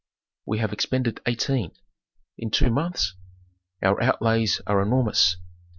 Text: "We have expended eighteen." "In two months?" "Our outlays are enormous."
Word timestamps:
"We 0.47 0.57
have 0.57 0.73
expended 0.73 1.19
eighteen." 1.27 1.73
"In 2.35 2.49
two 2.49 2.71
months?" 2.71 3.13
"Our 3.83 4.01
outlays 4.01 4.59
are 4.65 4.81
enormous." 4.81 5.37